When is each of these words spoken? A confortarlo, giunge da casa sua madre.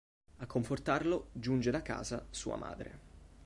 A 0.39 0.47
confortarlo, 0.47 1.29
giunge 1.31 1.69
da 1.69 1.83
casa 1.83 2.25
sua 2.31 2.55
madre. 2.55 2.99